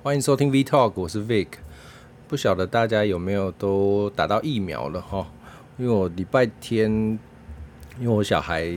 [0.00, 1.48] 欢迎收听 V Talk，我是 Vic。
[2.28, 5.26] 不晓得大家有没有都打到疫苗了哈？
[5.76, 6.88] 因为我礼拜天，
[7.98, 8.72] 因为我小孩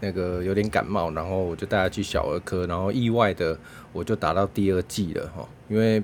[0.00, 3.56] 那个有点感冒，然后我就带他去小儿科，然后意外的
[3.92, 5.48] 我就打到第二剂了哈。
[5.68, 6.02] 因为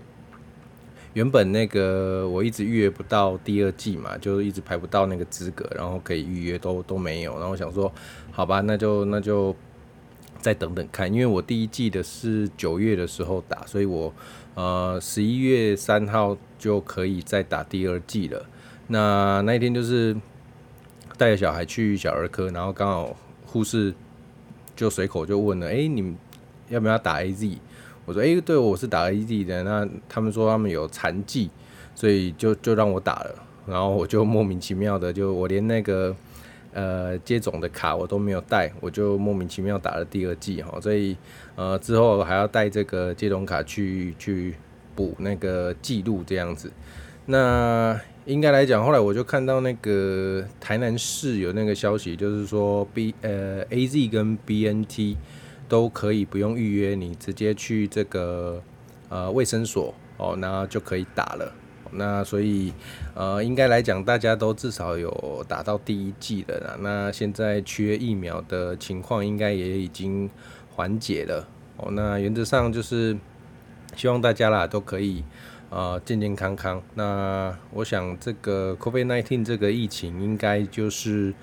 [1.14, 7.92] 原本那个我一直预约不到第二剂嘛，就一直排不到那个资格，然后可以预约都都没有，然后我想说，
[8.30, 9.54] 好吧，那就那就。
[10.40, 14.12] 再等等看，因为我第一季的是九月的时候打，所以我
[14.54, 18.44] 呃十一月三号就可以再打第二季了。
[18.86, 20.16] 那那一天就是
[21.18, 23.94] 带着小孩去小儿科，然后刚好护士
[24.74, 26.16] 就随口就问了：“哎、你们
[26.68, 27.58] 要不要打 AZ？”
[28.06, 31.50] 我说：“哎、对，我是打 AZ 的。”那他们说他们有残剂，
[31.94, 33.34] 所以就就让我打了。
[33.66, 36.16] 然后我就莫名其妙的就我连那个。
[36.72, 41.16] 呃，接种的卡我都没有带，我就莫名其妙打了第二剂哈，所以
[41.56, 44.54] 呃之后还要带这个接种卡去去
[44.94, 46.70] 补那个记录这样子。
[47.26, 55.16] 那应该来讲，后来我就看到那个台南市有那个消息，就是说 B 呃 AZ 跟 BNT
[55.68, 58.62] 都可以不用预约，你直接去这个
[59.08, 61.52] 呃卫生所哦，那就可以打了。
[61.92, 62.72] 那所以，
[63.14, 66.76] 呃，应该来讲，大家都至少有打到第一剂的啦。
[66.80, 70.30] 那现在缺疫苗的情况，应该也已经
[70.70, 71.90] 缓解了哦。
[71.92, 73.16] 那原则上就是
[73.96, 75.24] 希望大家啦都可以
[75.68, 76.80] 呃健健康康。
[76.94, 81.34] 那我想这个 COVID-19 这个疫情应该就是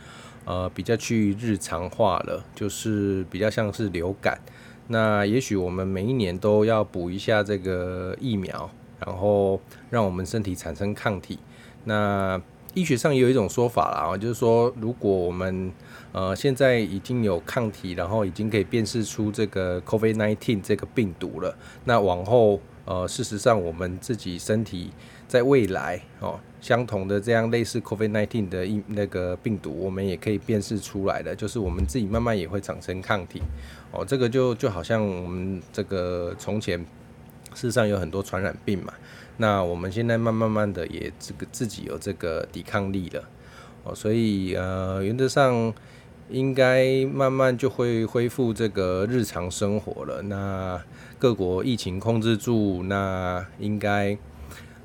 [0.45, 4.39] 呃比较趋于日常化了，就是比较像是流感。
[4.87, 8.69] 那也许我们每一年都要补一下这个疫苗。
[9.05, 9.59] 然后
[9.89, 11.39] 让我们身体产生抗体。
[11.85, 12.41] 那
[12.73, 15.71] 医学上也有一种说法啦，就是说，如果我们
[16.11, 24.91] 呃现在已经有抗体，然后已经可以辨识出这个 COVID-19 这个病毒了，那往后呃事实上我们自己身体
[25.27, 33.41] 在未来哦相同的这样类似 COVID-19 的一那个病毒，我们也可以辨识出来的，就是我们自己慢慢也会产生抗体。
[33.91, 36.85] 哦，这个就就好像我们这个从前。
[37.53, 38.93] 世上有很多传染病嘛，
[39.37, 43.23] 那我们现在慢慢慢的也这个自己有这个抵抗力了
[43.83, 45.73] 哦，所以呃原则上
[46.29, 50.21] 应该慢慢就会恢复这个日常生活了。
[50.23, 50.79] 那
[51.17, 54.17] 各国疫情控制住，那应该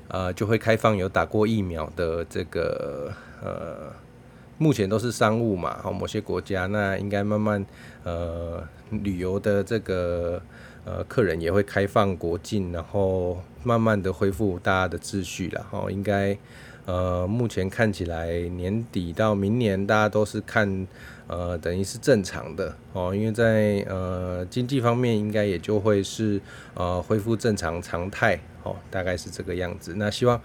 [0.07, 3.93] 呃就会开放有打过疫苗的这个呃，
[4.57, 7.63] 目前都是商务嘛，好某些国家那应该慢慢
[8.03, 10.41] 呃旅游的这个。
[10.85, 15.65] 呃，客人也会开放国境，然后慢慢的恢复大家的秩序了。
[15.71, 16.37] 哈，应该
[16.85, 20.85] 呃，目前看起来年底到明年，大家都是看
[21.27, 23.15] 呃，等于是正常的哦。
[23.15, 26.41] 因为在呃经济方面，应该也就会是
[26.73, 29.93] 呃恢复正常常态哦，大概是这个样子。
[29.95, 30.37] 那希望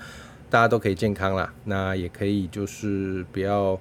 [0.48, 3.77] 大家都可以健康啦，那也可以就是不要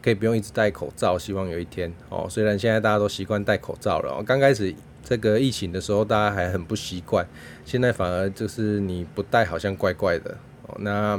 [0.00, 1.18] 可以不用一直戴口罩。
[1.18, 4.74] 希望有一天哦，虽然现在大家都习惯戴口罩了，刚开始。
[5.08, 7.26] 这个疫情的时候，大家还很不习惯，
[7.64, 10.36] 现在反而就是你不戴好像怪怪的
[10.66, 10.76] 哦。
[10.80, 11.18] 那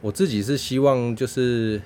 [0.00, 1.80] 我自己是希望就是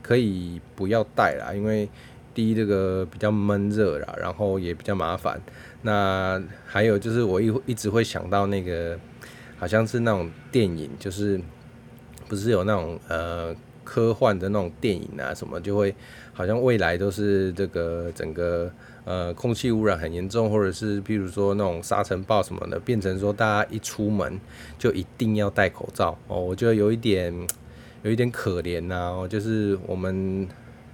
[0.00, 1.86] 可以不要戴啦，因为
[2.32, 5.38] 第一这个比较闷热啦，然后也比较麻烦。
[5.82, 8.98] 那还有就是我一一直会想到那个
[9.58, 11.38] 好像是那种电影，就是
[12.28, 15.94] 不是有那种呃科幻的那种电影啊什么，就会
[16.32, 18.72] 好像未来都是这个整个。
[19.06, 24.40] 呃，空气污染很严重，或者是譬如说那种沙尘暴什么的，变成说大家一出门
[24.78, 26.40] 就一定要戴口罩哦。
[26.40, 27.30] 我觉得有一点，
[28.02, 29.10] 有一点可怜呐。
[29.14, 30.48] 哦，就是我们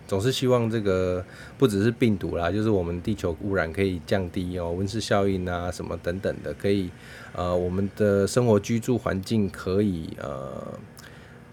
[0.08, 1.24] 总是希望这个
[1.56, 6.90] 不只是病毒啦，就是我们地球污染可以降低哦，温室效应啊什么等等的，可以
[7.32, 10.76] 呃，我们的生活居住环境可以呃，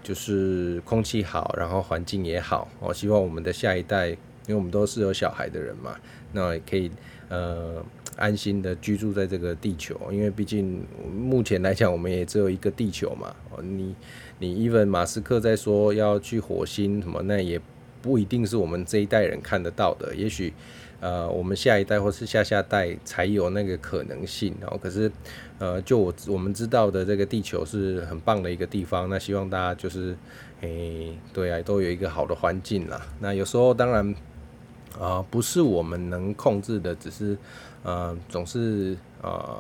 [0.08, 2.94] 就是空气好，然后环境也好哦。
[2.94, 4.16] 希望我们的下一代。
[4.48, 5.94] 因为我们都是有小孩的人嘛，
[6.32, 6.90] 那也可以
[7.28, 7.84] 呃
[8.16, 10.00] 安心的居住在这个地球。
[10.10, 13.36] 因为毕竟目前来讲，我们也只有一个地球嘛。
[13.52, 13.94] 哦，你
[14.40, 17.60] 你 even 马斯克在说要去火星什么，那也
[18.02, 20.16] 不一定是我们这一代人看得到的。
[20.16, 20.54] 也许
[21.00, 24.54] 呃我们下一代或是下下代才有那个可能性。
[24.62, 25.12] 然后可是
[25.60, 29.10] 呃就我我们知道的这个地球是很棒的一个地方。
[29.10, 30.18] 那希望大家就是
[30.62, 33.02] 诶对啊，都有一个好的环境啦。
[33.20, 34.16] 那有时候当然。
[34.94, 37.38] 啊、呃，不是我们能控制的，只是，
[37.84, 39.56] 呃，总是呃，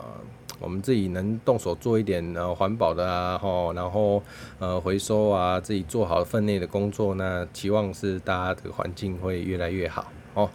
[0.60, 4.24] 我们自己能动手做一点呃环保的啊，吼，然后
[4.58, 10.50] 呃回收啊，自己做好分内的工作，那期望是大家的环境会越来越好哦。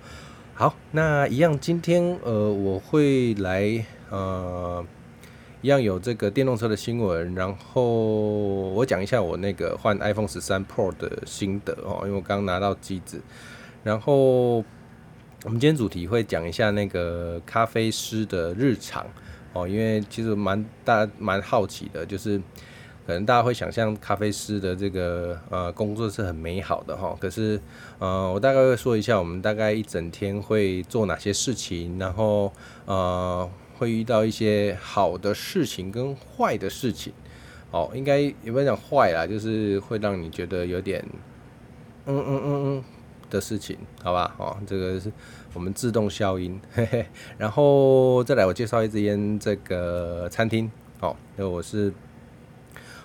[0.55, 4.85] 好，那一样，今天呃我会来呃
[5.63, 7.83] 一样有这个电动车的新闻，然后
[8.71, 13.21] 我讲一下我那个换 iPhone 十三 Pro 的心得哦，因为我刚拿到机子，
[13.83, 14.59] 然后
[15.45, 19.07] 我们今天主题会讲一下那个咖啡师的日常
[19.55, 22.41] 哦，因为其实蛮大蛮好奇的，就是。
[23.05, 27.61] 可能大家会想象咖啡师的这个呃工作是很美好的哈，可是
[27.99, 32.53] 呃我大概会说一下，我们大概一整天会做哪些事情，然后
[32.87, 37.13] 呃会遇到一些好的事情跟坏的事情，
[37.73, 41.05] 哦，应该也不能讲坏啦，就是会让你觉得有点
[42.07, 42.85] 嗯嗯嗯嗯
[43.29, 44.33] 的事情，好吧？
[44.39, 45.11] 哦，这个是
[45.55, 47.07] 我们自动消音，嘿嘿，
[47.37, 50.71] 然后再来我介绍一支烟这个餐厅，
[51.01, 51.93] 哦，那我是。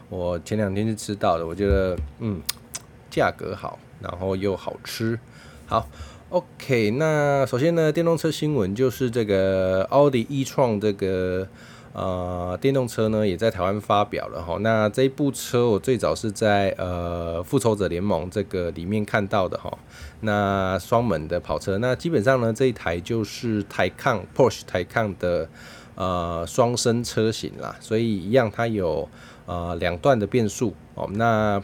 [0.10, 2.42] 我前两天就吃到的，我觉得嗯，
[3.12, 5.20] 价格好，然后又好吃。
[5.66, 5.86] 好
[6.30, 11.46] ，OK，那首先呢，电动车新闻就是这个奥迪 e-tron 这个
[11.92, 14.58] 呃电动车呢，也在台湾发表了哈。
[14.62, 19.78] 那这一部车我最早是在呃复仇者联盟这个里面看到的哈。
[20.22, 25.50] 那双门的跑车，那基本上呢，这一台就是台抗 Porsche Taycan 的
[25.96, 29.10] 呃双生车型啦，所以一样它有。
[29.48, 31.10] 呃，两段的变速哦。
[31.14, 31.60] 那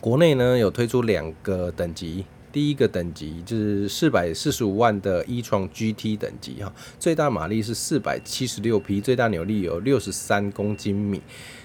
[0.00, 11.20] 国内呢有推出两个等级，第一个等级就是四百四十五万的 e、创 GT 等级哈，最大马力是四百七十六匹，最大扭力有六十三公斤米。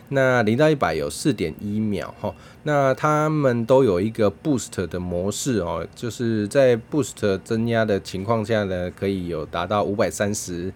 [0.10, 2.34] 那零到一百有四点一秒哈。
[2.64, 10.72] 那他们都有一个 boost 的模式哦，就是在 boost 增压的情况下呢，可以有达到五百三十。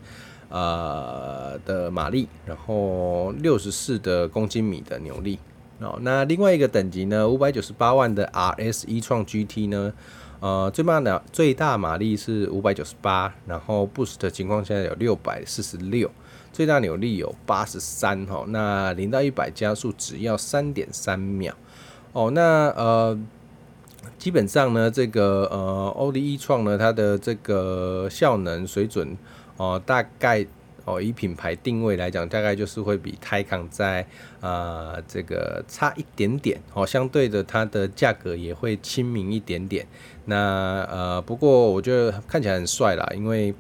[0.50, 5.38] 呃的马力，然后六十四的公斤米的扭力
[5.80, 5.98] 哦。
[6.02, 9.94] 那另外一个等级呢，五百九十八万的 RS e-tron GT 呢，
[10.40, 16.10] 呃，最慢的最大马力是五百九十八，然后 boost 的情况下有六百四十六，
[16.54, 18.46] 最大扭力有八十三哈。
[18.48, 21.54] 那零到一百加速只要三点三秒
[22.14, 22.32] 哦。
[22.32, 23.20] 那呃，
[24.18, 29.18] 基本上呢，这个呃，奥迪一创呢，它的这个效能水准。
[29.57, 30.45] 哦，大概
[30.86, 34.01] 哦，以品牌定位来讲，大概就是会比泰康在
[34.39, 39.86] 啊、呃、这个差一点点哦，相对的它的价格也会亲民一点点。
[40.25, 43.54] 那呃，不过我觉得看起来很帅啦，因为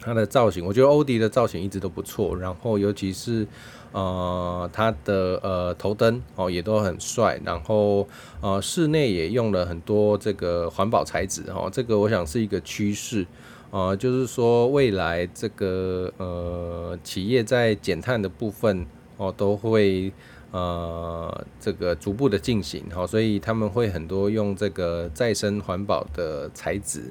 [0.00, 3.44] 它的造型，我觉得欧迪的造型一直都不错，然后尤其是
[3.90, 8.06] 呃它的呃头灯哦也都很帅，然后
[8.40, 13.26] 呃室内也用了很多这个环保材质哦，这个我想是一个趋势。
[13.74, 18.86] 呃，就是说未来这个呃企业在减碳的部分
[19.16, 20.12] 哦，都会
[20.52, 27.10] 呃这个逐步的进行哈，所以他们会很多用这个再生环保的材质，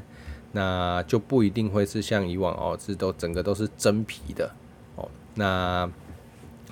[0.54, 4.50] 那就不一定会是像以往哦，是都整个都是真皮的
[4.96, 5.92] 哦，那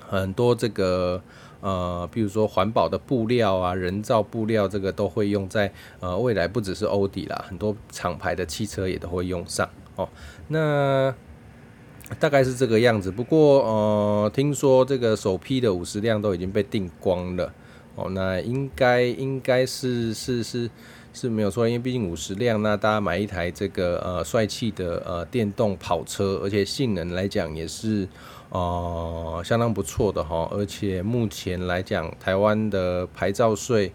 [0.08, 1.22] 很多这个
[1.60, 9.68] 呃，比如说环保的布料啊，人造布料，这个都会用在呃未来，不只是欧迪啦，很多厂牌的汽车也都会用上。
[10.02, 10.10] 哦，
[10.48, 11.14] 那
[12.20, 13.12] 大概是这个样子。
[13.12, 17.54] 不过，呃，听说这个首批的五十辆都已经被订光了。
[17.96, 20.70] 哦，那应该应该是是是
[21.14, 28.08] 是没有错，因为毕竟五十辆，那大家买一台这个呃帅气的呃电动跑车，而且性能来讲也是
[28.50, 30.48] 呃相当不错的哈。
[30.52, 33.94] 而且目前来讲，台湾的牌照税。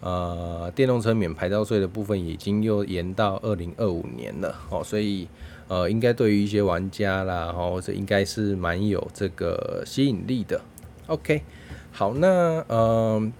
[0.00, 5.26] 呃，电动车免牌照税的部分已经又延到二零二五年了哦，所以
[5.66, 10.60] 呃，应该对于一些玩家啦，或者应该是蛮有这个吸引力的。
[11.08, 11.42] OK，
[11.90, 13.32] 好，那呃，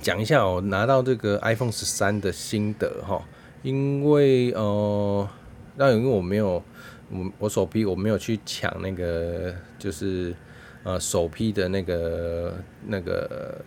[0.00, 3.22] 讲一下我拿到这个 iPhone 十三的心得哈，
[3.62, 5.28] 因为呃，
[5.76, 6.60] 那因为我没有
[7.10, 10.34] 我我首批我没有去抢那个就是
[10.82, 13.60] 呃首批的那个那个。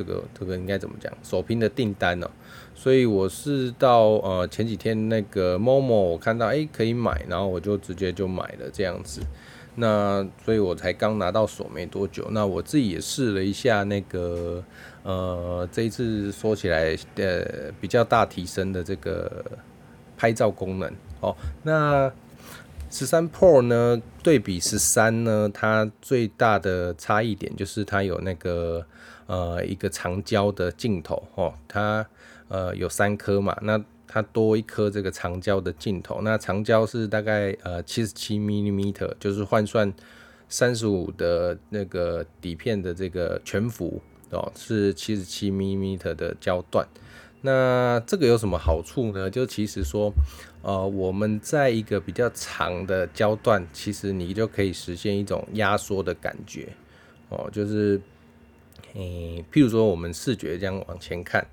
[0.00, 1.12] 这个这个应该怎么讲？
[1.22, 2.30] 首批的订单哦，
[2.74, 9.20] 所以我是到呃前几天那个 Momo 我看到诶可以买，然后我就直接就买了这样子。
[9.74, 14.64] 那所以我才刚拿到手没多久，那我自己也试了一下那个
[15.02, 19.44] 呃这一次说起来呃比较大提升的这个
[20.16, 20.90] 拍照功能
[21.20, 21.36] 哦。
[21.62, 22.10] 那
[22.88, 28.86] 十三 Pro 呢对比十三呢，它最大的差异点就是它有那个。
[29.30, 32.04] 呃，一个长焦的镜头哦，它
[32.48, 39.94] 呃有三颗嘛，那它多一颗这个长焦的镜头，那长焦是大概呃七十七 mm，就是换算
[40.48, 46.84] 三十五的那个底片的这个全幅哦，是七十七 mm 的焦段。
[47.42, 49.30] 那这个有什么好处呢？
[49.30, 50.12] 就其实说，
[50.62, 56.68] 呃，我们在一个比较长的焦段，其实你就可以实现一种压缩的感觉
[57.28, 58.00] 哦，就是，
[58.94, 61.46] 诶、譬如说我们视觉这样往前看，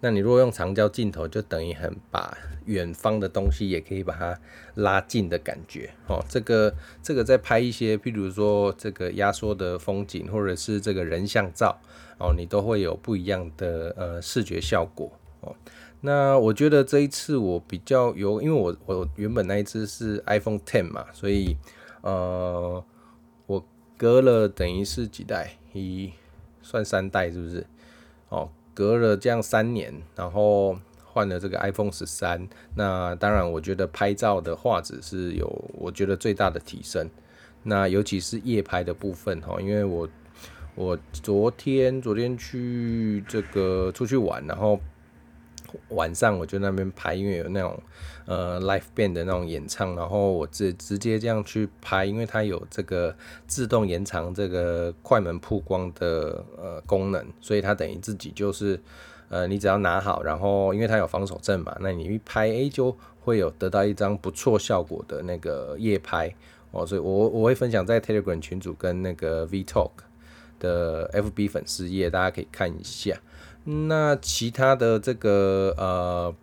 [0.00, 4.40] 那你如果用长焦镜头，就等于很把远方的东西也可以把它
[4.74, 6.24] 拉近的感觉哦。
[6.28, 11.78] 这个这个在拍一些譬如说这个压缩的风景，或者是这个人像照
[12.18, 15.10] 哦，你都会有不一样的呃视觉效果。
[15.40, 15.54] 哦，
[16.00, 21.56] 那我觉得这一次我比较有，因为我我原本那一只是 iPhone Ten 嘛，所以
[22.02, 22.84] 呃，
[23.46, 23.64] 我
[23.96, 26.12] 隔了等于是几代，一
[26.68, 27.66] 算三代是不是？
[28.28, 37.08] 哦，隔了这样三年，然后换了这个 iPhone 十三，那当然我觉得拍照的画质是有我觉得最大的提升，
[37.62, 40.06] 那尤其是夜拍的部分哈，因为我
[40.74, 44.78] 我昨天昨天去这个出去玩，然后。
[45.90, 47.80] 晚上我就那边拍，因为有那种
[48.26, 53.14] 呃 life band 的那种演唱，然后我直直接这样去拍，因为它有这个
[53.46, 58.80] 自动延长这个快门曝光的呃功能，所以它等于自己就是
[59.28, 66.34] 呃你只要拿好，然后因为它有防手震嘛，那你一拍 A 就会有得到一张不错效果的那个夜拍
[66.70, 69.90] 哦，所以我我会分享在 Telegram 群组跟那个 VTalk
[70.58, 73.18] 的 FB 粉丝页，大家可以看一下。
[73.70, 76.34] 那其他的这个呃，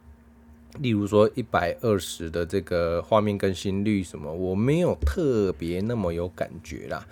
[0.77, 7.03] 例如说一百二十的这个画面更新率什么，我没有特别那么有感觉啦。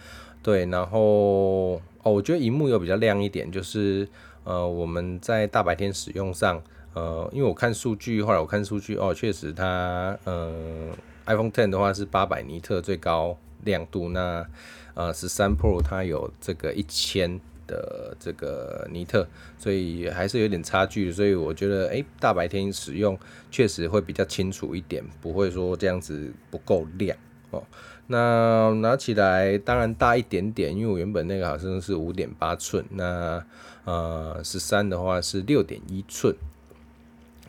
[0.44, 4.08] 对，然后哦，我觉得荧幕有比较亮一点，就是
[4.44, 6.62] 呃，我们在大白天使用上，
[6.94, 10.92] 呃，因为我看数据，后来我看数据哦，确实它呃
[11.26, 14.46] ，iPhone Ten 的话是八百尼特最高亮度，那
[14.94, 17.42] 呃十三 Pro 它有这个一千。
[17.68, 19.28] 的这个尼特，
[19.58, 23.18] 所以还是有点差距，所以我觉得，哎，大白天使用
[23.52, 27.18] 确实会比较清楚一点，不会说这样子不够亮
[27.52, 27.64] 哦。
[28.08, 33.44] 那拿起来当然大一点点，因为我原本那个好像是五点八寸，那
[33.86, 36.36] 呃十三的话是六点一寸，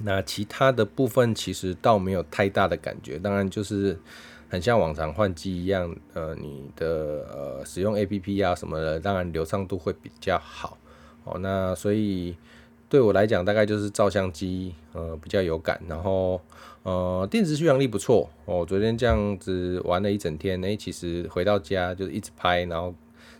[0.00, 3.98] 那其他的部分其实倒没有太大的感觉，当然就是。
[4.48, 10.78] 很像往常换机一样，呃，你的呃使用 APP 啊什么的，当然流畅度会比较好
[11.24, 11.38] 哦。
[11.40, 12.36] 那所以
[12.88, 16.40] 对我来讲，大概就是照相机呃比较有感，然后
[16.84, 18.64] 呃电池续航力不错哦。
[18.64, 22.94] 昨天这样子玩了一整天，诶，其实回到家就一直拍，然后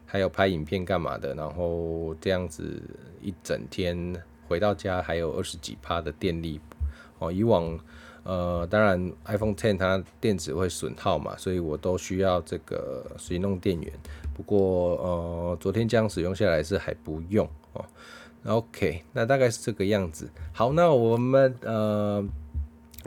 [0.07, 2.83] 还有拍影片干嘛的，然后这样子
[3.23, 4.15] 一整天
[4.49, 6.59] 回到家还有二十几趴的电力
[7.19, 7.31] 哦。
[7.31, 7.79] 以往
[8.25, 13.93] 呃，当然，iPhone X 它电池会损耗嘛，所以我都需要这个随弄电源。
[14.35, 17.85] 不过，呃，昨天这样使用下来是还不用哦。
[18.45, 20.29] OK，那大概是这个样子。
[20.53, 22.27] 好，那我们呃。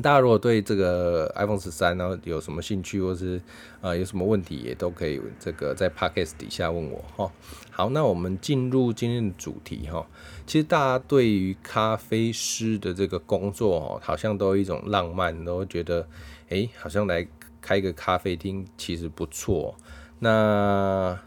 [0.02, 3.42] 大家如果对这个 iPhone 十三呢有什么兴趣，或是
[3.82, 7.32] 呃有什么问题，也都可以这个在 Podcast 底下问我哈。
[7.72, 10.06] 好，那我们进入今天的主题哈。
[10.46, 16.08] 其实大家对于咖啡师的这个工作哦，好像都有一种浪漫，都觉得
[16.50, 17.28] 哎、好像来
[17.60, 19.76] 开个咖啡厅其实不错。
[20.20, 21.18] 那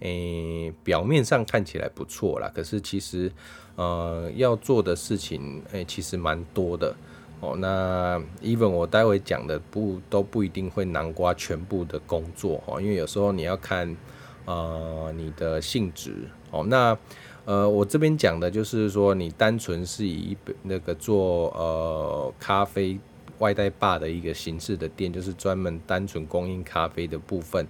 [0.00, 3.32] 诶、表面上看起来不错啦，可是其实
[3.76, 6.96] 呃要做的事情诶、其实蛮多的。
[7.40, 13.96] 哦，那 even 我待会讲的不都不一定会囊括全部的工作哦，因为有时候你要看
[14.44, 16.14] 呃你的性质
[16.50, 16.64] 哦。
[16.66, 16.98] 那
[17.44, 22.98] 呃我这边讲的就是说，你单纯是以那个做呃咖啡
[23.38, 27.66] 外带吧的一个形式的店，就是专门单纯供应咖啡的部分。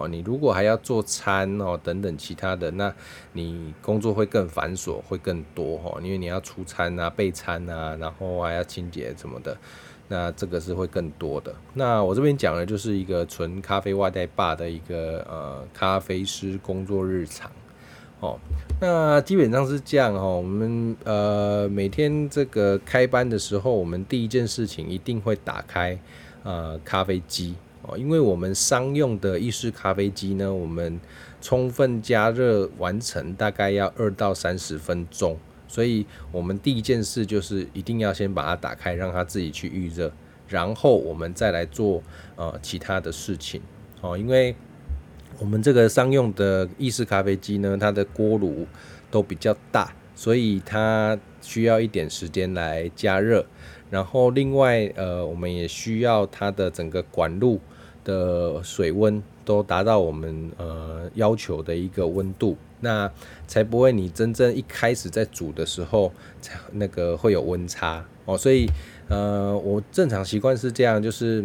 [0.00, 2.94] 哦，你如果还要做餐哦等等其他的，那
[3.32, 9.56] 你工作会更繁琐，会更多哈，因为你要出餐啊、备餐啊，然后还要清洁什么的，
[10.06, 11.52] 那这个是会更多的。
[11.74, 17.50] 那我这边讲的就是一个纯咖啡外带吧的一个呃咖啡师工作日常
[18.20, 18.38] 哦。
[18.80, 25.98] 那基本上是这样哦，我们呃每天这个开班的时候，我们第一件事情一定会打开
[26.44, 27.56] 呃咖啡机。
[27.88, 31.00] 哦因为我们商用的意式咖啡机呢，我们
[31.40, 40.12] 充分加热完成大概要二到三十分钟，所以我们第一件事就是一定要先把它打开，让它自己去预热，
[40.48, 42.02] 然后我们再来做
[42.36, 43.62] 呃其他的事情。
[44.02, 44.54] 哦，因为
[45.38, 48.66] 我们这个商用的意式咖啡机呢，它的锅炉
[49.10, 53.46] 都比较大，所以它需要一点时间来加热，
[53.88, 57.58] 然后另外呃，我们也需要它的整个管路。
[58.08, 63.10] 的水温都达到我们呃要求的一个温度，那
[63.46, 66.10] 才不会你真正一开始在煮的时候
[66.40, 68.38] 才那个会有温差哦。
[68.38, 68.66] 所以
[69.10, 71.44] 呃，我正常习惯是这样，就是。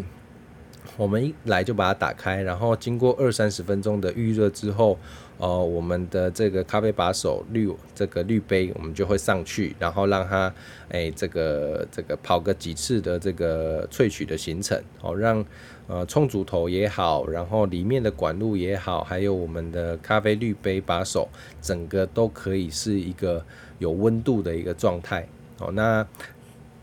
[0.96, 5.00] 我们一来就把它打开，然后经过二三十分钟的预热之后，
[5.40, 10.54] 呃，我们的这个咖啡把手滤这个滤杯，我们就会上去，然后让它
[10.90, 15.44] 哎这个这个跑个几次的这个萃取的行程，哦，让
[15.88, 21.28] 呃冲煮头也好，然后里面的管路也好，还有我们的咖啡滤杯把手，
[21.62, 23.44] 整个都可以是一个
[23.80, 25.28] 有温度的一个状态，
[25.60, 26.06] 哦，那。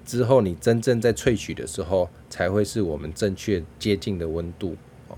[0.07, 4.75] 之后，你真正在萃取的时候，才会是我们正确接近的温度。
[5.07, 5.17] 哦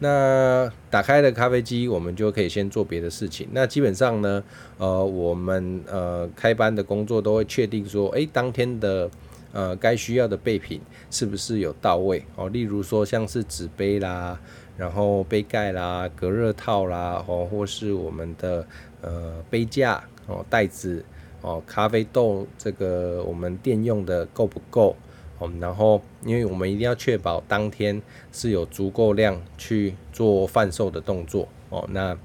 [0.00, 3.48] 那打开了咖啡机，我们就可以先做别的事情。
[3.52, 4.44] 那基本上呢，
[4.76, 9.08] 呃，我们呃开班的工作都会确定说，诶，当天的
[9.54, 12.50] 呃该需要的备品是不是有到位哦？
[12.50, 14.38] 例如说像是纸杯啦，
[14.76, 18.66] 然后杯盖啦、隔热套啦，哦，或是我们的
[19.00, 21.02] 呃杯架哦、袋子。
[21.46, 24.96] 哦，咖啡豆这个我们店用的够不够？
[25.38, 28.00] 哦，然后因为我们一定要确保当天
[28.32, 31.86] 是有足够量去做贩售的动作哦。
[31.90, 32.16] 那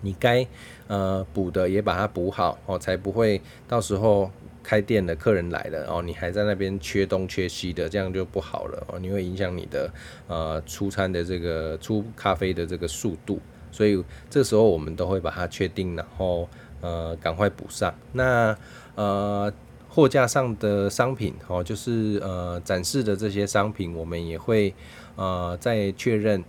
[0.00, 0.44] 你该
[0.88, 4.28] 呃补的也把它补好哦，才不会到时候
[4.62, 8.98] 开店的客人来了哦，你还在那边缺东缺西的，这样就不好了哦。
[8.98, 9.90] 你会影响你的
[10.26, 13.40] 呃出餐的这个出咖啡的这个速度，
[13.70, 16.48] 所以这时候我们都会把它确定，然后。
[16.84, 17.94] 呃，赶快补上。
[18.10, 18.58] 那
[18.96, 19.52] 呃，
[19.88, 24.74] 货架上的商品哦，就是呃展示的这些商品，我们也会
[25.14, 26.42] 呃再确认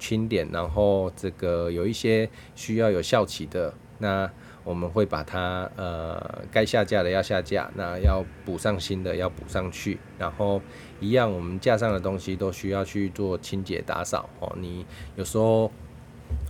[0.00, 4.28] 清点，然后这个有一些需要有效期的，那
[4.68, 10.60] 我们会把它呃该下架的要下架，那要补上新的要补上去，然后
[11.00, 14.52] 一样我们架上的东西都需要去做清洁打扫哦。
[14.56, 14.84] 你
[15.16, 15.70] 有时候。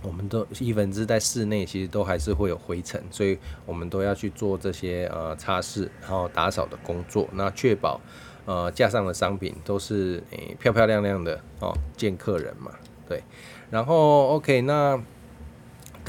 [0.03, 8.01] 我们都一分之在室内，其实都还是会有灰尘，所以我们都要去做这些呃擦拭，然后打扫的工作，那确保
[8.45, 12.73] 呃架上的商品都是诶、漂漂亮亮的哦，见客人嘛，
[13.07, 13.23] 对。
[13.71, 15.01] 然后 OK，那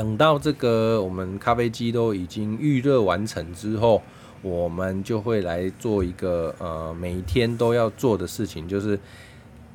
[0.01, 4.01] 等到这个我们咖啡机都已经预热完成之后，
[4.41, 8.99] 我们就会来做一个呃每天都要做的事情，就是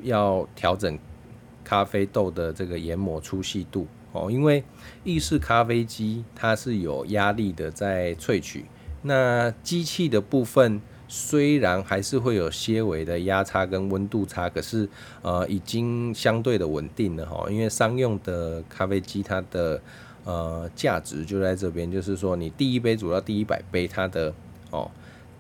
[0.01, 0.97] 要调整。
[1.63, 4.63] 咖啡豆的这个研磨粗细度哦，因为
[5.03, 8.65] 意式咖啡机它是有压力的在萃取，
[9.01, 14.88] 那机器的部分虽然还是会有些微的压差跟温度差，可是
[15.23, 17.47] 呃已经相对的稳定了哈。
[17.49, 19.81] 因为商用的咖啡机它的
[20.25, 24.33] 呃价值就在这边，就是说你第一杯煮到第一百杯，它的
[24.71, 24.91] 哦。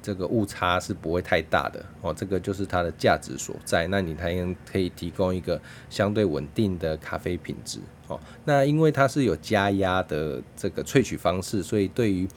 [0.01, 3.87] 这个误差是不会太大的哦，这个就是它的价值所在。
[3.87, 8.19] 那你才能可以提供一个相对稳定的咖啡品质哦。
[8.43, 12.27] 那因为它是有加压的这个萃取方式，所以对于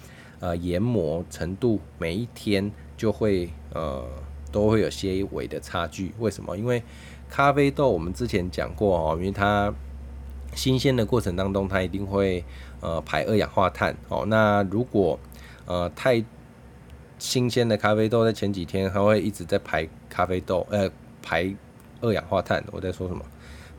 [0.40, 4.02] 呃研磨程度，每一天就会呃
[4.50, 6.14] 都会有些微的差距。
[6.18, 6.56] 为什么？
[6.56, 6.82] 因为
[7.28, 9.70] 咖啡豆我们之前讲过哦，因为它
[10.54, 12.44] 新鲜的过程当中，它一定会
[12.80, 14.24] 呃排二氧化碳哦。
[14.26, 15.18] 那如果
[15.66, 16.24] 呃太
[17.18, 20.90] 新鲜的咖啡豆在前几天，它会一直在排咖啡豆，呃，
[21.22, 21.54] 排
[22.00, 22.64] 二氧化碳。
[22.70, 23.24] 我在说什么？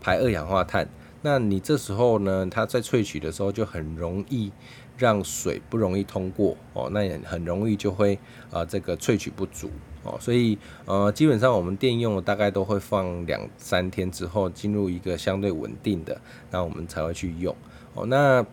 [0.01, 0.88] 排二氧化碳。
[1.21, 4.51] 那你这时候呢，它在萃取的时候就很容易
[4.97, 8.15] 让水不容易通过哦，那也很容易就会
[8.51, 9.69] 啊、呃，这个萃取不足
[10.03, 10.17] 哦。
[10.19, 16.19] 所以呃，基本上我们店用大概都会放两三天之后，进入一个相对稳定的，
[16.51, 17.55] 那我们才会去用
[17.93, 18.05] 哦。
[18.05, 18.45] 那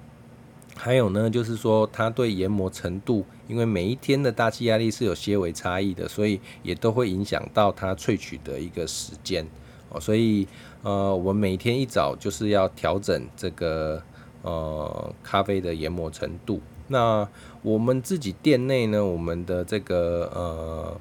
[0.75, 9.47] 还有呢，就是说它对研磨程度，因为每一天的大气压力是有些微差异的，所以也都会影响到它萃取的一个时间
[9.89, 9.99] 哦。
[9.99, 10.47] 所以
[10.83, 14.03] 呃，我们每天一早就是要调整这个
[14.43, 16.61] 呃咖啡的研磨程度。
[16.89, 17.27] 那
[17.63, 21.01] 我们自己店内呢，我们的这个呃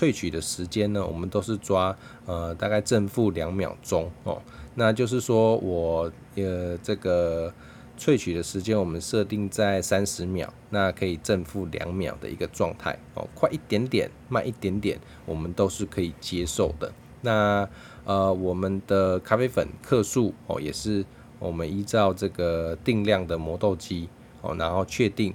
[0.00, 4.40] 萃取的时间呢，我们都是抓呃大概正负两秒钟哦。
[4.74, 7.52] 那就是说我呃这个。
[7.98, 16.90] 萃取的时间我们设定在三十秒，那可以正负两秒的一个状态哦，快一点点，慢一点点，我们都是可以接受的。
[17.20, 17.68] 那
[18.06, 21.04] 呃，我们的咖啡粉克数哦，也是
[21.38, 24.08] 我们依照这个定量的磨豆机
[24.40, 25.34] 哦，然后确定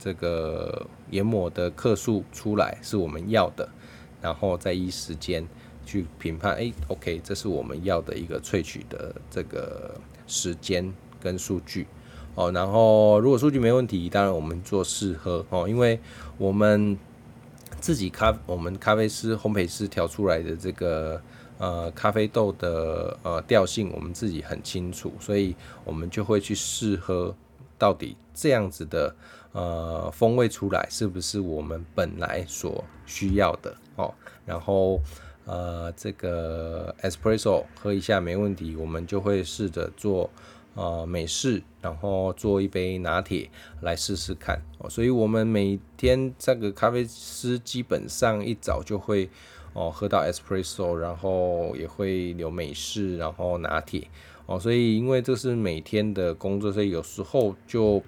[0.00, 3.68] 这个研磨的克数出来是我们要的，
[4.22, 5.46] 然后再依时间
[5.84, 9.94] 去评判，哎，OK，这是我们要的一个萃取的这个
[10.26, 10.92] 时间。
[11.20, 11.84] 跟数据
[12.36, 15.98] 哦，然后如果数据没问题，当然我们做试喝哦，因为
[16.36, 16.96] 我们
[17.80, 21.20] 自己咖我们咖啡师烘焙师调出来的这个
[21.58, 27.34] 呃咖啡豆的呃调性我们自己很清楚，所以我们就会去试喝，
[27.76, 29.12] 到底这样子的
[29.58, 34.14] 呃风味出来是不是我们本来所需要的哦，
[34.46, 35.00] 然后。
[35.50, 40.28] 呃，这个 espresso 喝一下没问题，我们就会试着做
[40.74, 43.48] 呃美式，然后做一杯拿铁
[43.80, 44.90] 来试试看哦。
[44.90, 49.30] 所以，我们每天这个咖啡师基本上一早就会
[49.72, 54.06] 哦喝到 espresso，然后也会有美式，然后拿铁
[54.44, 54.60] 哦。
[54.60, 58.02] 所以，因为这是每天的工作，所以有时候就。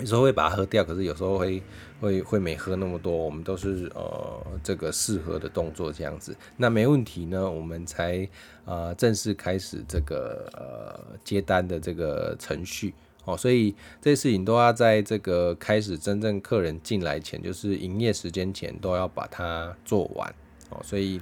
[0.00, 1.62] 有时候会把它喝掉，可是有时候会
[2.00, 8.26] 会会没喝那么多，我们都是呃这个适合的动作这样子，那没问题呢，我们才
[8.64, 12.94] 呃正式开始这个呃接单的这个程序
[13.26, 20.34] 哦，所以这些事情都要在这个开始真正客人进来前，就是营业时间前都要把它做完
[20.70, 21.20] 哦，所以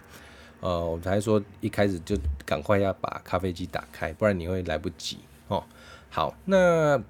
[0.60, 5.64] 呃我们才说一开始就赶快要把咖啡机打开，不然你会来不及哦。
[6.08, 7.02] 好，那。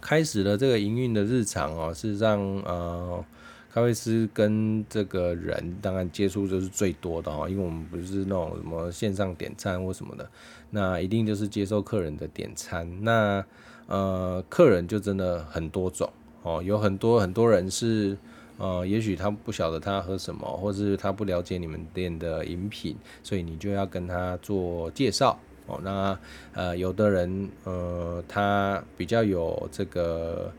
[0.00, 3.24] 开始了这个营运的日常哦，事实上，呃，
[3.72, 10.28] 咖啡师跟这个人当然接触就是最多的哦，因为我们不是那种什么线上点餐或什么的，
[10.70, 12.88] 那一定就是接受客人的点餐。
[13.02, 13.44] 那
[13.86, 16.10] 呃，客人就真的很多种
[16.42, 18.16] 哦，有很多很多人是
[18.56, 25.38] 呃，也许他不晓得他喝什么，或是他不了解你们店的饮品，所以你就要跟他做介绍。
[25.68, 26.18] 哦，那
[26.54, 30.50] 呃，有的人呃，他比较有这个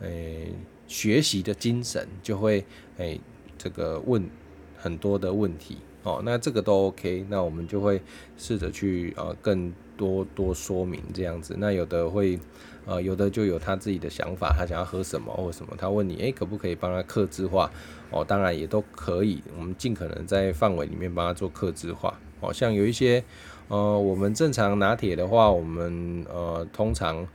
[0.00, 0.52] 诶、
[0.86, 2.64] 学习的精神，就会
[2.98, 3.18] 诶、
[3.56, 4.28] 这个问
[4.76, 6.20] 很多的问题哦。
[6.22, 8.02] 那这个都 OK，那我们就会
[8.36, 11.56] 试着去呃更多多说明这样子。
[11.58, 12.38] 那有的会
[12.84, 17.70] 呃有的就有他自己的想法，他想要喝什么或什么，他问你诶、可不可以帮他克制化？
[18.10, 22.20] 哦，当然也都可以，我们尽可能在范围里面帮他做克制化。
[22.40, 23.24] 哦，像有一些。
[23.68, 27.26] 呃，我们正常拿铁的话，我们呃通常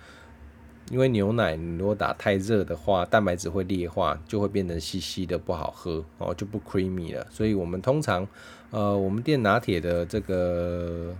[0.92, 7.26] 因为牛奶如果打太热的话，蛋白质会裂化，就会变成稀稀的不好喝哦，就不 creamy 了。
[7.30, 8.28] 所以我们通常
[8.72, 11.16] 呃我们店拿铁的这个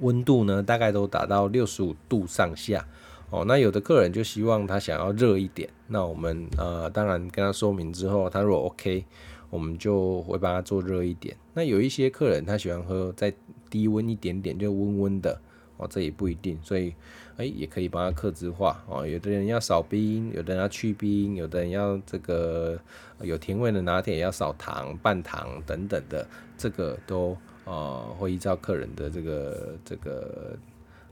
[0.00, 2.84] 温度呢，大概都达到六十五度上下
[3.30, 3.44] 哦。
[3.46, 9.04] 那有的客人就希望他想要热一点，那我们呃当然跟他说明之后，他如果 OK，
[9.50, 11.36] 我们就会帮他做热一点。
[11.52, 13.32] 那有一些客人他喜欢喝在
[13.70, 15.40] 低温一点点就温温的
[15.76, 16.94] 哦，这也不一定，所以
[17.36, 19.04] 哎、也可以帮他克制化哦。
[19.04, 22.78] 有的人要少冰，有的人要去冰，有的人要这个
[23.20, 26.24] 有甜味的拿铁要少糖、半糖等等的，
[26.56, 30.56] 这个都呃会依照客人的这个这个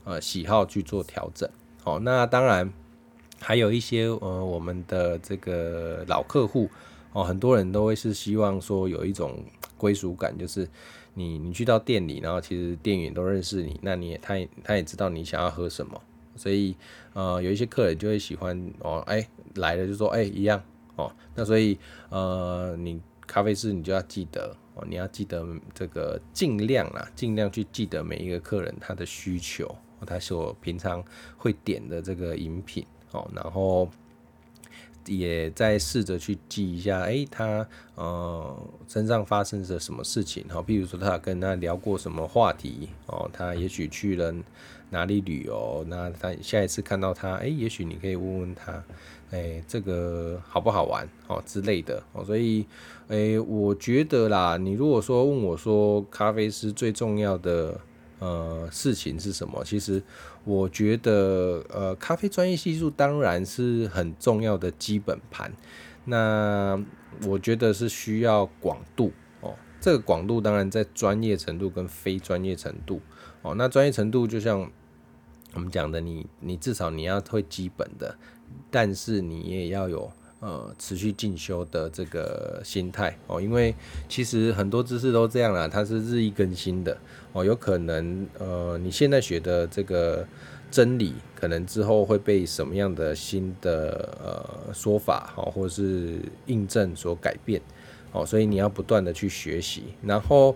[0.05, 1.49] 呃喜好去做调整。
[1.83, 2.71] 哦，那当然
[3.41, 6.69] 还有一些呃我们的这个老客户
[7.11, 9.43] 哦，很多人都会是希望说有一种
[9.77, 10.65] 归属感，就是。
[11.15, 16.01] 你你去到店里，然后其实店员都认识你，那你也他也他也知道你想要喝什么，
[16.35, 16.75] 所以
[17.13, 20.63] 呃有一些客人就会喜欢哦，哎、来了就说哎、一样
[20.95, 21.77] 哦，那所以
[22.09, 31.03] 呃你咖啡师你就要记得哦，你要记得这个尽量啦，尽量去记得每一个客人他的需求，他所平常
[31.37, 33.89] 会点的这个饮品哦，然后。
[35.05, 38.55] 也在试着去记一下，哎、他呃
[38.87, 40.45] 身上发生着什么事情？
[40.49, 44.33] 好，比如说他跟他聊过什么话题哦，他也许去了
[44.89, 48.83] 哪里旅游，那他下一次看到他，哎、也许你可以问问他，
[49.31, 52.23] 哎、这个好不好玩哦之类的哦。
[52.23, 52.65] 所以，
[53.07, 57.79] 哎、我觉得啦，你如果说问我说，咖啡师最重要的。
[58.19, 59.61] 呃，事情是什么？
[59.65, 60.01] 其实
[60.43, 65.53] 我觉得，呃，咖啡专业系数当然是很重要的基本盘。
[66.05, 66.83] 那
[67.25, 69.55] 我觉得是需要广度哦。
[69.79, 73.01] 这个广度当然在专业程度跟非专业程度
[73.41, 73.55] 哦。
[73.55, 74.69] 那专业程度就像
[75.53, 78.17] 我们讲的，你你至少你要会基本的，
[78.69, 80.11] 但是你也要有。
[80.43, 83.17] 呃，持续进修的这个心态。
[83.27, 83.73] 哦，因为
[84.09, 86.97] 其实很多知识都这样啦，它是日益更新的。
[87.31, 90.27] 哦，有可能呃，你现在学的这个
[90.69, 97.61] 真理，可能之后会被什么样的新的呃说法哈，或者是印证所改变。
[98.11, 100.53] 哦，所以你要不断的去学习，然后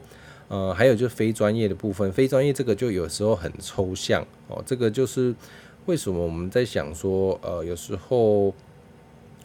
[0.50, 4.22] 呃，还有就是非专业的部分，非专业这个就有时候很抽象。
[4.50, 5.34] 哦，这个就是
[5.86, 8.54] 为什么我们在想说呃，有时候。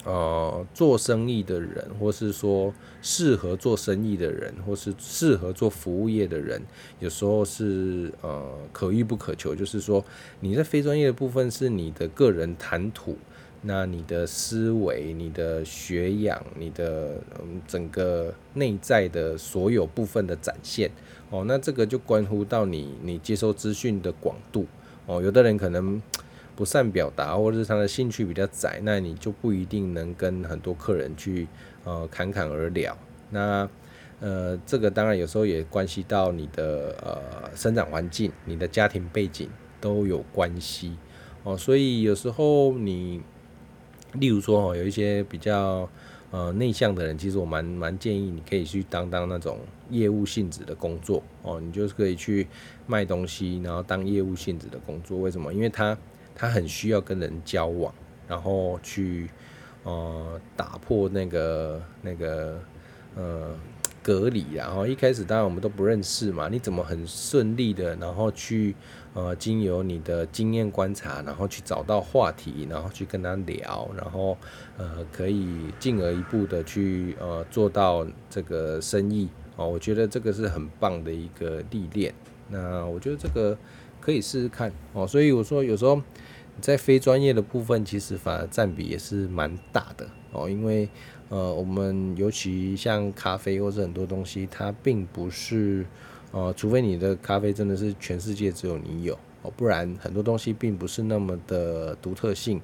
[0.04, 6.60] 呃，做生意的人，或是说适合做生意的人，或是适合做服务业的人，
[6.98, 9.54] 有时候是呃可遇不可求。
[9.54, 10.04] 就是说，
[10.40, 13.16] 你在非专业的部分是你的个人谈吐，
[13.62, 17.18] 那你的思维、你的学养、你的
[17.68, 20.90] 整个内在的所有部分的展现
[21.30, 24.66] 哦，那这个就关乎到你你接收资讯的广度
[25.06, 25.22] 哦。
[25.22, 26.02] 有的人可能
[26.54, 31.46] 不善表达，或者是他的兴趣比较窄，那你就不一定能跟很多客人去
[31.84, 32.96] 呃侃侃而聊。
[33.30, 33.68] 那
[34.20, 39.48] 呃，这个当然有时候也关系到你的呃生长环境、你的家庭背景
[39.80, 40.96] 都有关系
[41.42, 41.56] 哦。
[41.56, 43.20] 所以有时候你，
[44.12, 45.88] 例如说哦，有一些比较
[46.30, 49.58] 呃内向的人，其实我蛮蛮建议你可以去当当那种
[49.90, 51.60] 业务性质的工作哦。
[51.60, 52.46] 你就是可以去
[52.86, 55.18] 卖东西，然后当业务性质的工作。
[55.18, 55.52] 为什么？
[55.52, 55.98] 因为他
[56.34, 57.92] 他很需要跟人交往，
[58.26, 59.28] 然后去
[59.84, 62.60] 呃打破那个那个
[63.14, 63.56] 呃。
[64.04, 68.74] 隔离，然后一开始当然我们都不认识嘛，你怎么很顺利的，然后去
[69.14, 74.36] 呃经由你的经验观察，然后去找到话题，然后去跟他聊，然后
[74.76, 75.46] 呃可以
[75.78, 82.12] 进而一步的去呃做到这个生意哦，我觉得这个是很棒的一个历练。
[82.48, 83.56] 那我觉得这个
[84.00, 86.02] 可以试试看哦，所以我说有时候
[86.60, 90.88] 在非专业的部分，其实反而占比也是蛮大的哦，因为。
[91.28, 95.86] 呃，我们尤其像咖啡或者很多东西，它并不是，
[96.30, 102.60] 呃，除非你的咖啡真的是全世界只有你有哦，不然很多东西并不是那么的独特性。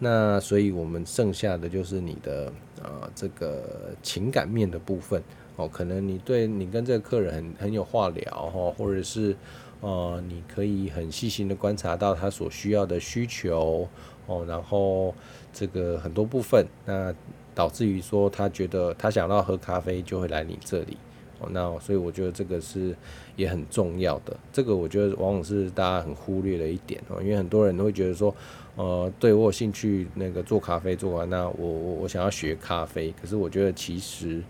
[0.00, 5.22] 那所以我们剩下的就是你的呃这个情感面的部分
[5.54, 9.36] 哦，可能你对你跟这个客人很很有话聊哈，或者是
[9.80, 13.88] 呃你可以很细心的观察到他所需要的需求
[14.26, 15.14] 哦，然后
[15.52, 17.14] 这个很多部分那。
[17.52, 20.96] 导致于说，他觉得他想要喝咖啡就会来你这里
[21.40, 22.94] 哦，那所以我觉得这个是
[23.34, 24.34] 也很重要的。
[24.52, 28.34] 这个我觉得往往是大家很忽略的一点哦，因为很多人都会觉得说，
[28.76, 33.12] 呃，对我有兴趣那个做咖啡做完，那我我我想要学咖啡。
[33.20, 34.40] 可是我觉得其实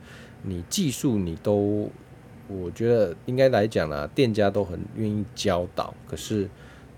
[0.42, 1.88] 你技术你都，
[2.50, 6.48] 我觉得应该来讲啦，店家都很愿意教导，可是。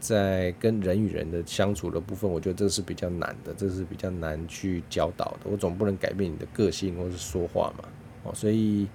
[0.03, 5.49] 在跟人与人的相处的部分，我觉得这是比较难的，这是比较难去教导的。
[5.49, 7.89] 我总不能改变你的个性或是说话嘛，
[8.25, 8.89] 哦，所以，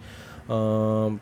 [0.50, 1.18] 嗯、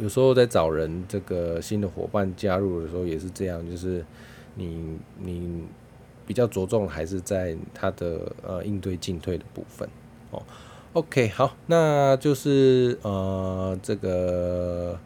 [0.00, 4.04] 有时候在找人这个新的伙伴加入的时候也是这样，就是
[4.56, 5.62] 你你
[6.26, 9.88] 比较着重还是在他的呃应对进退的部分
[10.32, 10.42] 哦。
[10.94, 14.98] OK，好，那就是呃这个。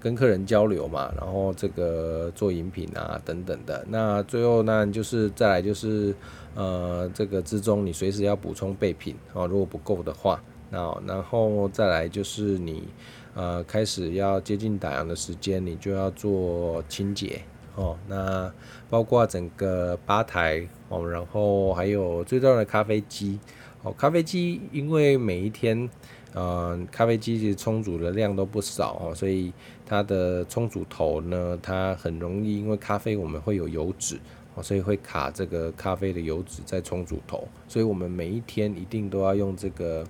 [0.00, 6.14] 跟客人交流嘛，然后这个做饮品啊等等的，那最后呢就是再来就是
[6.54, 12.86] 呃这个之中你随时要补充备品哦，如果不够的话，那然后再来就是你
[13.34, 17.40] 呃开始要接近打烊的时间，你就要做清洁
[17.74, 18.52] 哦，那
[18.90, 23.40] 包括整个吧台哦，然后还有最重要的咖啡机
[23.84, 25.88] 哦，咖啡机因为每一天。
[26.36, 29.52] 呃，咖啡机其实冲煮的量都不少哦，所以
[29.86, 34.18] 它的冲煮头呢，它很容易，因为咖啡我们会有油脂
[34.56, 40.04] 哦，所以会卡这个咖啡的油脂在冲煮头，所以我们每一天一定都要用这个，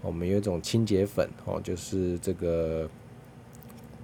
[0.00, 2.88] 我们有一种清洁粉哦，就是这个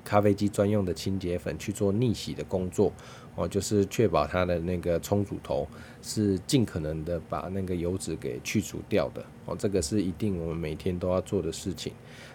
[0.05, 2.93] 咖啡机专用的清洁粉去做逆洗的工作。
[3.37, 5.67] 哦，就是确保它的那个冲煮头
[6.01, 9.25] 是尽可能的把那个油脂给去除掉的。
[9.45, 11.93] 哦，这个是一定我们每天都要做的事情。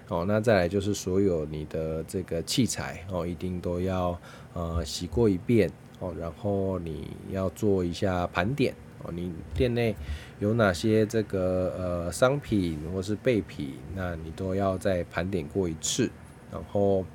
[0.09, 4.19] 哦，那再来就是所有你的这个器材哦，一定都要
[4.53, 5.71] 呃洗过一遍。
[5.99, 8.75] 哦，然后你要做一下盘点。
[9.03, 9.95] 哦，你店内
[10.39, 16.11] 有哪些这个呃商品或是备品，那你都要再盘点过一次。
[16.51, 17.05] 然后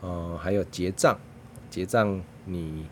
[0.00, 1.18] 呃还有结账，
[1.68, 2.86] 结账你。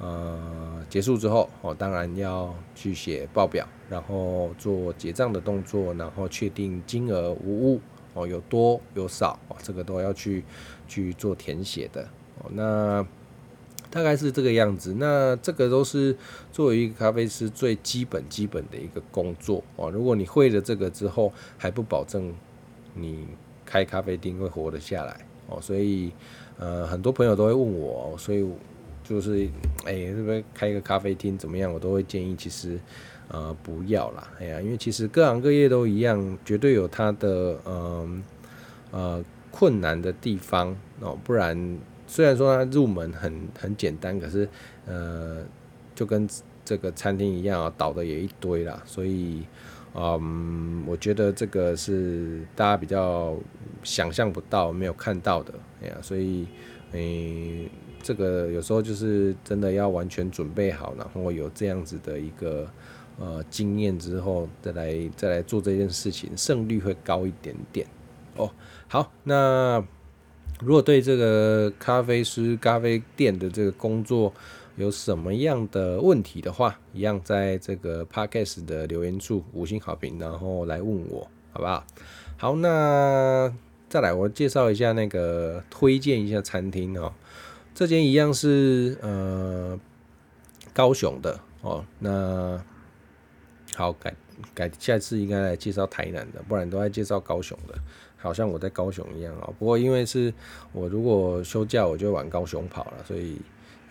[0.00, 7.80] 呃，结束之后，哦，当然要去写报表，然后做结账的动作，然后确定金额无误，
[8.14, 10.44] 哦，有多有少，哦，这个都要去
[10.86, 12.08] 去做填写的，
[12.38, 13.04] 哦，那
[13.90, 14.94] 大概是这个样子。
[14.96, 16.16] 那这个都是
[16.52, 22.32] 作为一个咖啡师最基本基本的一个工作，哦，如果你会了这个之后，还不保证
[22.94, 23.26] 你
[23.66, 26.12] 开咖啡店会活得下来，哦，所以
[26.56, 28.48] 呃，很多朋友都会问我，所以。
[29.08, 29.48] 就是，
[29.86, 31.72] 哎、欸，是不是开一个咖啡厅怎么样？
[31.72, 32.78] 我都会建议，其实，
[33.28, 34.28] 呃，不要啦。
[34.38, 38.22] 哎呀，因为其实各行各业都一样，绝对有它的，嗯，
[38.90, 41.18] 呃，困难的地方哦。
[41.24, 44.46] 不然，虽然说它入门很很简单，可是，
[44.84, 45.42] 呃，
[45.94, 46.28] 就跟
[46.62, 48.82] 这个餐厅一样啊，倒的也一堆啦。
[48.84, 49.42] 所以，
[49.94, 53.34] 嗯，我觉得这个是大家比较
[53.82, 55.54] 想象不到、没有看到的。
[55.82, 56.46] 哎呀，所以，
[56.92, 57.68] 嗯、
[58.08, 62.66] 这个有时候就是真的要完全准备好，然后有这样子的一个
[63.18, 67.86] 呃经验之后，再来再来做这件事情，胜率会高一点点
[68.36, 68.50] 哦。
[68.88, 69.84] 好，那
[70.58, 74.32] 如果对这个咖啡师、咖啡店的这个工作
[74.76, 81.84] 有什么样的问题的话，一样在这个 Podcast 的留言处五星好评，然后来问我，好不好？
[82.38, 83.54] 好，那
[83.86, 87.12] 再来我介绍一下那个推荐一下餐厅哦。
[87.78, 89.78] 这间一样是呃
[90.72, 92.60] 高雄的哦，那
[93.76, 94.12] 好改
[94.52, 97.78] 改下次应该来介绍台南的，不然都在介绍高雄的，
[98.16, 99.48] 好像我在高雄一样啊。
[99.60, 100.34] 不过因为是
[100.72, 103.40] 我如果休假我就往高雄跑了，所以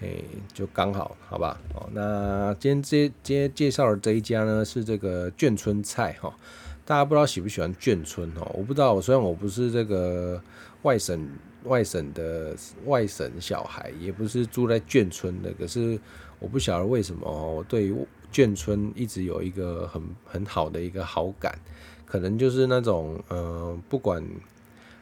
[0.02, 0.22] 诶、
[0.54, 1.58] 就刚好好吧。
[1.74, 6.36] 哦，那今天这今天介绍的这一家呢是这个眷村菜哈，
[6.84, 8.52] 大家不知道喜不喜欢眷村哦？
[8.54, 10.44] 我不知道，虽然我不是这个
[10.82, 11.26] 外省。
[11.68, 16.00] 外省的外省小孩也不是住在眷村的，可是
[16.40, 17.94] 我不晓得为什么我对
[18.34, 21.58] 眷村一直有一个很很好的一个好感，
[22.06, 24.24] 可能就是那种呃，不管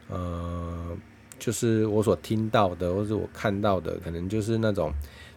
[0.08, 0.96] 呃，
[1.38, 4.92] 就是我所听到的或者我看到的，可能就是那种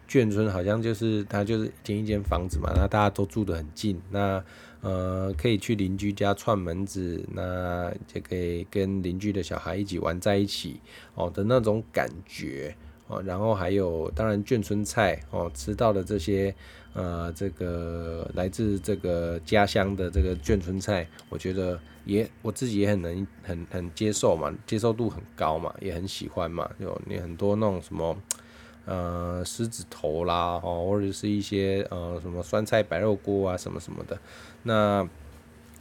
[0.08, 4.44] 眷村，好像就是他就是一间一间房子嘛，那大家都住得很近，那。
[4.82, 10.80] 呃，可以去邻居家串门子，那就可以跟邻居的小孩一起玩在一起
[11.14, 12.74] 哦的那种感觉
[13.06, 13.22] 哦。
[13.22, 16.54] 然后还有，当然眷村菜哦，吃到的这些
[16.94, 26.70] 呃，这个来自这个家乡的这个眷村菜，我觉得也我自己也很能很很接受嘛，接受度很高嘛，也很喜欢嘛。
[26.78, 28.16] 有你很多那种什么。
[28.86, 34.18] 呃，狮子头啦，哦，或者是一些呃什么酸菜白肉锅啊，什么什么的。
[34.62, 35.08] 那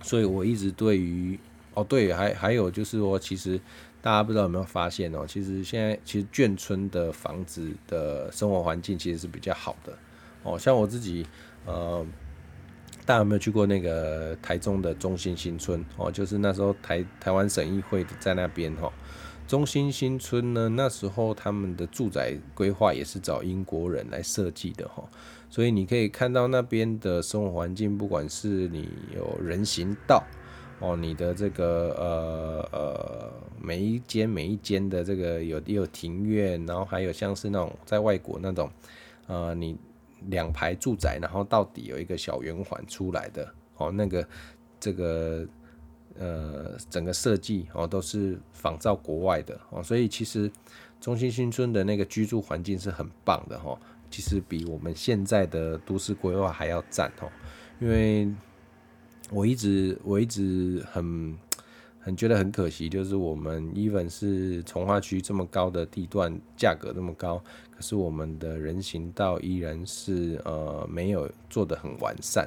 [0.03, 1.39] 所以我一直对于
[1.73, 3.59] 哦，对，还还有就是说，其实
[4.01, 9.97] 大家不知道有没有发现哦，其实现在其实眷村的房子的生活环境其实是比较好的
[10.43, 10.59] 哦。
[10.59, 11.25] 像我自己，
[11.65, 12.05] 呃，
[13.05, 16.11] 大家有没有去过那个台中的中心新村哦？
[16.11, 18.91] 就是那时候台台湾省议会在那边哈。
[19.49, 25.03] 中心新村呢，那时候他们的住宅规划也是找英国人来设计的哈，
[25.49, 30.23] 所以你可以看到那边的生活环境，不管是你有人行道
[30.79, 38.69] 哦，你的这个呃呃每一间每一间的这个有也有庭院，然后还有像是那种在外国那种
[39.25, 39.75] 呃你
[40.27, 44.23] 两排住宅，然后到底有一个小圆环出来的哦，那个
[44.79, 45.43] 这个。
[46.19, 50.51] 呃，整个设计哦都是仿照国外的哦，所以其实
[50.99, 53.79] 中心新村的那个居住环境是很棒的哈，
[54.11, 57.31] 其实比我们现在的都市规划还要赞哦。
[57.79, 58.29] 因为
[59.31, 61.37] 我一直我一直很
[62.01, 72.45] 很觉得很可惜，就是我们 even 是从化区这么高的地段，价格那么高，可是我们的人行道依然是呃没有做得很完善。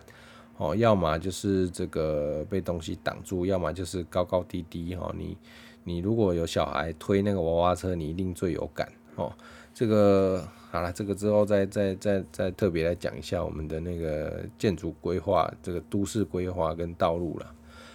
[0.59, 4.95] 哦，要么就是这个被东西挡住，要么就是高高低低。
[4.95, 5.37] 哈，你
[5.83, 8.87] 你如果有小孩推那个娃娃车，你一定最有感。
[9.17, 9.33] 哦，
[9.75, 17.55] 这个好了，这个之后再再再再特别来讲一下我们的那个建筑规划，这个都市规划跟道路了。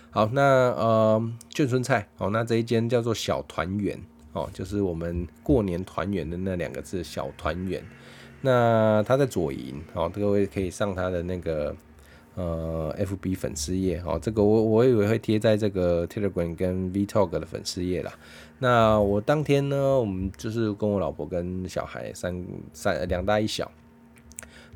[0.10, 0.42] 好，那
[0.72, 3.98] 呃眷村菜，哦，那这一间叫做小团圆，
[4.34, 7.82] 哦，就是我们过年团圆的那两个字，小团圆。
[8.42, 11.74] 那他在左营，哦，各位可以上他的那个。
[12.38, 18.14] 呃，FB 粉丝页哦，这个我我以为会贴在这个 Telegram 跟 Vtalk 的粉丝页啦。
[18.60, 23.72] 那我当天呢，我们就是跟我老婆跟小孩三三两大一小，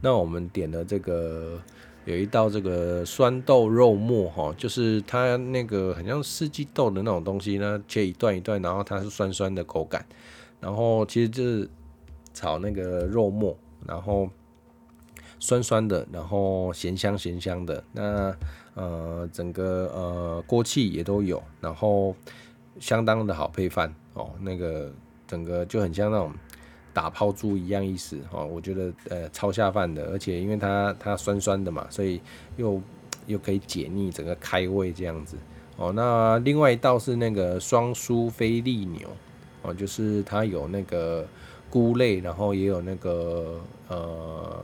[0.02, 1.62] 那我们点了这个
[2.06, 10.04] 有一道这个酸豆肉末哈，就是它那个很像四季豆的那种东西呢，切一段一段，然后它是酸酸的口感，
[10.60, 11.70] 然后其实就是
[12.34, 14.28] 炒那个肉末，然后。
[15.42, 18.32] 酸酸的，然后咸香咸香的，那
[18.76, 22.16] 呃整个呃锅气也都有，然后
[22.80, 24.94] 相当的好配饭哦，那个
[25.28, 26.32] 整个就很像那种
[26.94, 32.22] 打抛猪一样意思哦，我觉得呃超下饭的，而且因为它它酸酸的嘛，所以
[32.58, 32.80] 又
[33.26, 35.36] 又可以解腻，整个开胃这样子
[35.76, 35.92] 哦。
[35.92, 39.10] 那另外一道是那个双酥菲力牛
[39.64, 41.26] 哦，就是它有那个
[41.68, 44.64] 菇类，然后也有那个呃。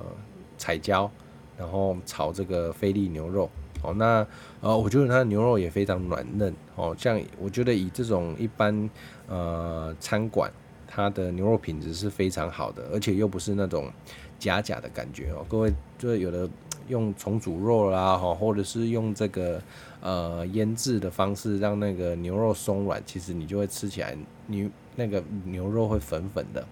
[0.58, 1.10] 彩椒，
[1.58, 3.50] 然后炒这个菲力牛肉
[3.84, 4.26] 哦，那
[4.60, 8.90] 呃，我觉得它的牛肉也非常软嫩哦，像我觉得以这种一般
[9.28, 10.52] 呃餐馆，
[10.88, 13.92] 它的牛肉品质是非常好的，而且又不是那种
[14.40, 15.46] 假假的感觉哦。
[15.48, 16.50] 各位就是有的
[16.88, 19.62] 用重组肉啦哈，或者是用这个
[20.02, 26.66] 呃腌制的方式让那个牛肉松软，其实你就会吃起来你那个牛肉会粉粉的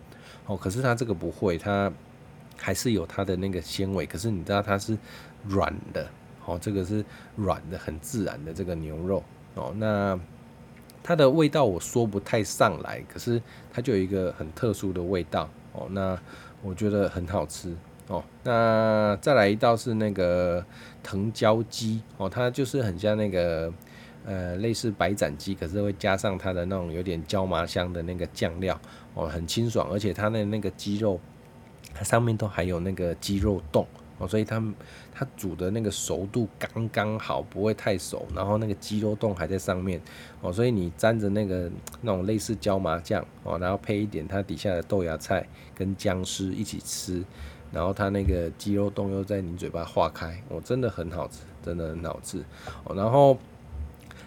[0.47, 1.93] 哦，可是它这个不会它。
[2.57, 4.97] 还是有它的那个纤维，可是你知道它是
[5.47, 6.07] 软的
[6.45, 7.03] 哦，这个是
[7.35, 9.23] 软的，很自然的这个牛肉
[9.55, 9.73] 哦。
[9.77, 10.19] 那
[11.03, 13.41] 它的味道我说不太上来，可是
[13.71, 15.87] 它就有一个很特殊的味道哦。
[15.91, 16.19] 那
[16.63, 17.75] 我觉得很好吃
[18.07, 18.23] 哦。
[18.43, 20.65] 那再来一道是那个
[21.03, 23.71] 藤椒鸡哦，它就是很像那个
[24.25, 28.79] 呃类似白斩鸡，可是会加上它的那种有点椒麻香的那个酱料
[29.13, 31.19] 哦，很清爽，而且它的那个鸡肉
[31.95, 33.87] 它上面都还有那个鸡肉冻。
[34.17, 34.63] 哦，所以它
[35.13, 39.99] 它煮的那个熟度刚刚好，不会太熟，然后那个鸡肉冻还在上面，
[40.39, 41.69] 哦，所以你沾着那个
[41.99, 47.21] 那种类似椒麻酱，哦，然后配一点它底下的豆芽菜跟姜丝一起吃，
[47.73, 52.41] 然后它那个鸡肉冻又在你嘴巴化开，哦，真的很好吃，真的很好吃，
[52.85, 53.37] 哦，然后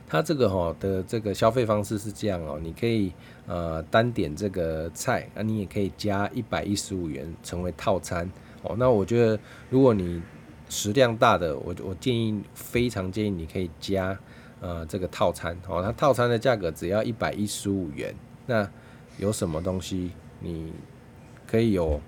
[0.08, 3.12] 它这个哈的这个消费方式是这样哦，你可以
[3.46, 8.28] 呃单点这个菜，那你也可以加一百一十五元成为套餐。
[8.62, 9.38] 哦，那我觉得
[9.68, 10.22] 如果你
[10.68, 14.18] 食量大的，我我建议非常建议你可以加
[14.60, 18.14] 呃这个套餐哦，它套餐的价格只要一百一十五元。
[18.46, 18.68] 那
[19.18, 20.72] 有什么东西你
[21.46, 22.00] 可以有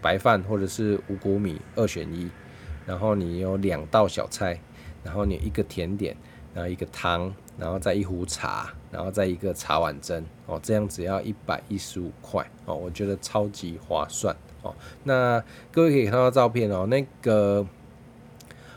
[0.00, 2.30] 白饭或者是五谷米二选一，
[2.86, 4.58] 然后你有两道小菜，
[5.04, 6.16] 然后你一个甜点，
[6.54, 14.34] 然后一个汤，然后再一壶茶，然后再一个茶碗蒸哦，这样只要一百一十五块哦，我觉得超级划算。
[14.62, 14.74] 哦，
[15.04, 15.42] 那
[15.72, 16.86] 各位可以看到照片哦。
[16.86, 17.66] 那个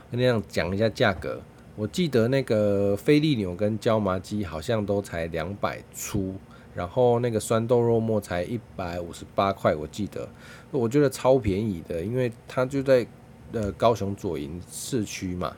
[0.10, 1.42] 跟你讲讲一下价格，
[1.76, 6.36] 我记得那个菲力牛跟椒麻鸡好像都才两百出，
[6.74, 10.30] 然后那个酸豆肉末才一百五十八块，我记得，
[10.72, 13.06] 我觉得超便宜的，因为它就在
[13.52, 15.54] 呃高雄左营市区嘛，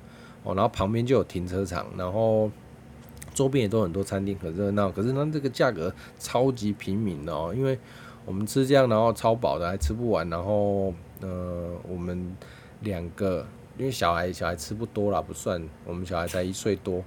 [0.46, 2.50] 哦，然后旁边就有停车场，然后
[3.34, 7.78] 周边也都很多餐厅，很热闹，可是它这个价格超级平民哦，因为。
[8.28, 10.91] 我们吃这样，然后超饱的还吃不完，然后
[11.22, 12.36] 呃，我们
[12.80, 13.46] 两个
[13.78, 17.04] 因为小孩小孩吃不多啦，不算，我们小孩才一岁多，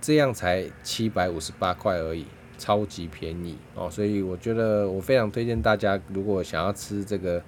[0.00, 2.24] 这样才七百五十八块而已，
[2.56, 7.42] 超级便宜哦，所以我觉得我非常推荐大家，如果想要吃这个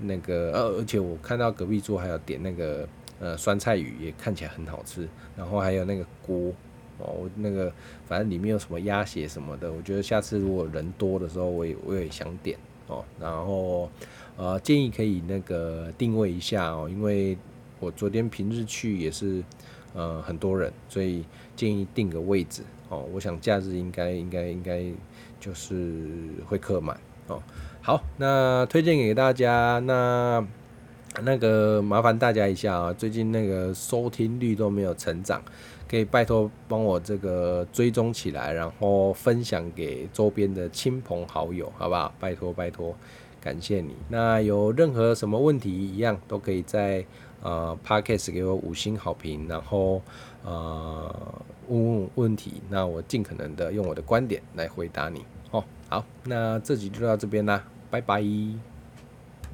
[0.00, 2.88] 那个呃，而且我看到隔壁桌还有点那个
[3.20, 6.52] 呃酸菜鱼，也看起来很好吃，然后还有那个锅。
[7.00, 7.72] 哦，那个
[8.08, 12.58] 反正里面有什么鸭血什么的，我觉得下次如果人多的时候，我也我也想点
[12.88, 13.04] 哦。
[13.20, 13.88] 然后
[14.36, 17.38] 呃，建议可以那个定位一下哦，因为
[17.78, 19.40] 我昨天平日去也是
[19.94, 23.08] 呃很多人，所以建议定个位置哦。
[23.12, 24.82] 我想假日应该应该应该
[25.38, 26.08] 就是
[26.48, 27.40] 会客满哦。
[27.80, 30.44] 好，那推荐给大家，那
[31.22, 35.42] 那个麻烦大家一下啊，最近那个收听率都没有成长。
[35.88, 42.12] 可以拜托帮我这个追踪起来，然后分享给周边的亲朋好友，好不好？
[42.20, 42.94] 拜托拜托，
[43.40, 43.96] 感谢你。
[44.10, 47.02] 那有任何什么问题一样都可以在
[47.42, 50.02] 呃 Podcast 给我五星好评，然后
[50.44, 55.24] 呃问问问题，那我尽可能的用我的观点来回答你。
[55.52, 58.22] 哦，好，那这集就到这边啦，拜拜。